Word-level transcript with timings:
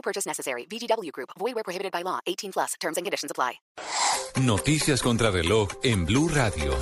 No 0.00 0.02
purchase 0.02 0.26
necessary. 0.26 0.66
VGW 0.66 1.12
Group. 1.12 1.30
Void 1.38 1.54
where 1.54 1.64
prohibited 1.64 1.92
by 1.92 2.02
law. 2.02 2.20
18 2.26 2.52
plus. 2.52 2.74
Terms 2.80 2.96
and 2.96 3.04
conditions 3.04 3.30
apply. 3.30 3.60
Noticias 4.40 5.02
contra 5.02 5.30
reloj 5.30 5.68
en 5.82 6.06
Blue 6.06 6.28
Radio. 6.28 6.72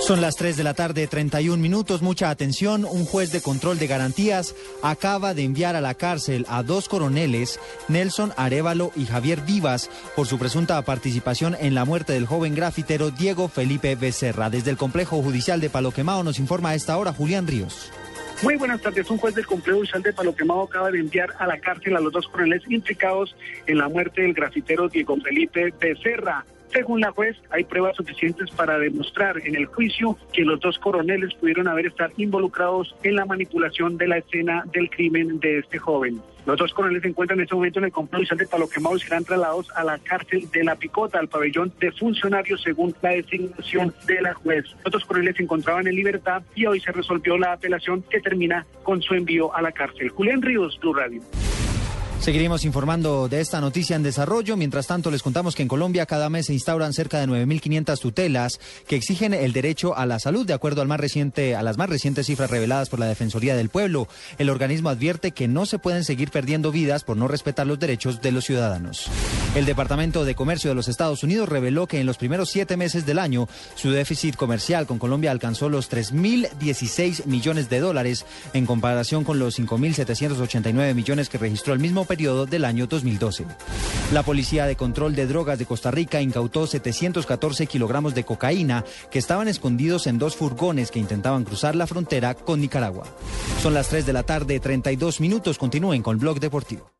Son 0.00 0.20
las 0.20 0.36
3 0.36 0.56
de 0.56 0.62
la 0.62 0.74
tarde, 0.74 1.08
31 1.08 1.60
minutos. 1.60 2.00
Mucha 2.00 2.30
atención. 2.30 2.84
Un 2.84 3.04
juez 3.04 3.32
de 3.32 3.42
control 3.42 3.78
de 3.78 3.88
garantías 3.88 4.54
acaba 4.82 5.34
de 5.34 5.42
enviar 5.42 5.74
a 5.74 5.80
la 5.80 5.94
cárcel 5.94 6.46
a 6.48 6.62
dos 6.62 6.88
coroneles, 6.88 7.58
Nelson 7.88 8.32
Arevalo 8.36 8.92
y 8.94 9.06
Javier 9.06 9.40
Vivas, 9.40 9.90
por 10.14 10.28
su 10.28 10.38
presunta 10.38 10.80
participación 10.82 11.56
en 11.58 11.74
la 11.74 11.84
muerte 11.84 12.12
del 12.12 12.26
joven 12.26 12.54
grafitero 12.54 13.10
Diego 13.10 13.48
Felipe 13.48 13.96
Becerra. 13.96 14.50
Desde 14.50 14.70
el 14.70 14.76
complejo 14.76 15.20
judicial 15.20 15.60
de 15.60 15.68
Paloquemao 15.68 16.22
nos 16.22 16.38
informa 16.38 16.70
a 16.70 16.74
esta 16.76 16.96
hora 16.96 17.12
Julián 17.12 17.48
Ríos. 17.48 17.90
Muy 18.40 18.54
buenas 18.54 18.80
tardes. 18.80 19.10
Un 19.10 19.18
juez 19.18 19.34
del 19.34 19.46
complejo 19.46 19.78
judicial 19.78 20.00
de 20.00 20.12
Paloquemao 20.12 20.62
acaba 20.62 20.92
de 20.92 21.00
enviar 21.00 21.34
a 21.40 21.46
la 21.46 21.58
cárcel 21.58 21.96
a 21.96 22.00
los 22.00 22.12
dos 22.12 22.28
coroneles 22.28 22.62
implicados 22.70 23.34
en 23.66 23.78
la 23.78 23.88
muerte 23.88 24.22
del 24.22 24.32
grafitero 24.32 24.88
Diego 24.88 25.16
Felipe 25.16 25.74
Becerra. 25.80 26.44
Según 26.72 27.00
la 27.00 27.12
juez, 27.12 27.36
hay 27.50 27.64
pruebas 27.64 27.96
suficientes 27.96 28.50
para 28.50 28.78
demostrar 28.78 29.38
en 29.44 29.56
el 29.56 29.66
juicio 29.66 30.16
que 30.32 30.44
los 30.44 30.60
dos 30.60 30.78
coroneles 30.78 31.34
pudieron 31.34 31.66
haber 31.66 31.86
estado 31.86 32.12
involucrados 32.16 32.94
en 33.02 33.16
la 33.16 33.24
manipulación 33.24 33.96
de 33.96 34.08
la 34.08 34.18
escena 34.18 34.64
del 34.72 34.90
crimen 34.90 35.40
de 35.40 35.58
este 35.58 35.78
joven. 35.78 36.20
Los 36.46 36.58
dos 36.58 36.72
coroneles 36.72 37.02
se 37.02 37.08
encuentran 37.08 37.38
en 37.38 37.44
este 37.44 37.54
momento 37.54 37.78
en 37.78 37.86
el 37.86 37.92
complejo 37.92 38.34
de 38.34 38.46
Paloquemao 38.46 38.96
y 38.96 39.00
serán 39.00 39.24
trasladados 39.24 39.70
a 39.76 39.84
la 39.84 39.98
cárcel 39.98 40.48
de 40.50 40.64
La 40.64 40.76
Picota, 40.76 41.18
al 41.18 41.28
pabellón 41.28 41.72
de 41.78 41.92
funcionarios 41.92 42.62
según 42.62 42.94
la 43.02 43.10
designación 43.10 43.94
de 44.06 44.22
la 44.22 44.34
juez. 44.34 44.64
Los 44.84 44.92
dos 44.92 45.04
coroneles 45.04 45.36
se 45.36 45.42
encontraban 45.42 45.86
en 45.86 45.94
libertad 45.94 46.42
y 46.54 46.66
hoy 46.66 46.80
se 46.80 46.92
resolvió 46.92 47.36
la 47.36 47.52
apelación 47.52 48.02
que 48.08 48.20
termina 48.20 48.66
con 48.82 49.02
su 49.02 49.14
envío 49.14 49.54
a 49.54 49.60
la 49.60 49.72
cárcel. 49.72 50.08
Julián 50.08 50.40
Ríos, 50.40 50.78
Blue 50.80 50.94
Radio. 50.94 51.20
Seguiremos 52.20 52.64
informando 52.64 53.28
de 53.28 53.40
esta 53.40 53.60
noticia 53.60 53.94
en 53.94 54.02
desarrollo. 54.02 54.56
Mientras 54.56 54.88
tanto, 54.88 55.10
les 55.10 55.22
contamos 55.22 55.54
que 55.54 55.62
en 55.62 55.68
Colombia 55.68 56.04
cada 56.04 56.28
mes 56.28 56.46
se 56.46 56.52
instauran 56.52 56.92
cerca 56.92 57.20
de 57.20 57.28
9.500 57.28 58.00
tutelas 58.00 58.60
que 58.86 58.96
exigen 58.96 59.32
el 59.32 59.52
derecho 59.52 59.96
a 59.96 60.04
la 60.04 60.18
salud, 60.18 60.44
de 60.44 60.52
acuerdo 60.52 60.82
al 60.82 60.88
más 60.88 60.98
reciente, 60.98 61.54
a 61.54 61.62
las 61.62 61.78
más 61.78 61.88
recientes 61.88 62.26
cifras 62.26 62.50
reveladas 62.50 62.88
por 62.88 62.98
la 62.98 63.06
Defensoría 63.06 63.56
del 63.56 63.68
Pueblo. 63.68 64.08
El 64.36 64.50
organismo 64.50 64.88
advierte 64.90 65.30
que 65.30 65.48
no 65.48 65.64
se 65.64 65.78
pueden 65.78 66.04
seguir 66.04 66.30
perdiendo 66.30 66.72
vidas 66.72 67.04
por 67.04 67.16
no 67.16 67.28
respetar 67.28 67.66
los 67.66 67.78
derechos 67.78 68.20
de 68.20 68.32
los 68.32 68.44
ciudadanos. 68.44 69.06
El 69.54 69.64
Departamento 69.64 70.24
de 70.24 70.34
Comercio 70.34 70.70
de 70.70 70.74
los 70.74 70.88
Estados 70.88 71.22
Unidos 71.22 71.48
reveló 71.48 71.86
que 71.86 72.00
en 72.00 72.06
los 72.06 72.18
primeros 72.18 72.50
siete 72.50 72.76
meses 72.76 73.06
del 73.06 73.20
año 73.20 73.48
su 73.76 73.90
déficit 73.90 74.36
comercial 74.36 74.86
con 74.86 74.98
Colombia 74.98 75.30
alcanzó 75.30 75.68
los 75.68 75.90
3.016 75.90 77.26
millones 77.26 77.70
de 77.70 77.80
dólares 77.80 78.26
en 78.52 78.66
comparación 78.66 79.24
con 79.24 79.38
los 79.38 79.58
5.789 79.58 80.94
millones 80.94 81.28
que 81.28 81.38
registró 81.38 81.72
el 81.72 81.80
mismo 81.80 82.07
periodo 82.08 82.46
del 82.46 82.64
año 82.64 82.88
2012. 82.88 83.46
La 84.12 84.24
Policía 84.24 84.66
de 84.66 84.74
Control 84.74 85.14
de 85.14 85.26
Drogas 85.26 85.58
de 85.58 85.66
Costa 85.66 85.90
Rica 85.92 86.20
incautó 86.20 86.66
714 86.66 87.66
kilogramos 87.66 88.14
de 88.14 88.24
cocaína 88.24 88.84
que 89.10 89.18
estaban 89.18 89.46
escondidos 89.46 90.06
en 90.06 90.18
dos 90.18 90.34
furgones 90.34 90.90
que 90.90 90.98
intentaban 90.98 91.44
cruzar 91.44 91.76
la 91.76 91.86
frontera 91.86 92.34
con 92.34 92.60
Nicaragua. 92.60 93.04
Son 93.62 93.74
las 93.74 93.88
3 93.88 94.06
de 94.06 94.12
la 94.12 94.22
tarde, 94.24 94.58
32 94.58 95.20
minutos. 95.20 95.58
Continúen 95.58 96.02
con 96.02 96.16
el 96.16 96.20
Blog 96.20 96.40
Deportivo. 96.40 96.90